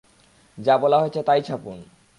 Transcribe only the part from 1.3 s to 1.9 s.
ছাপুন।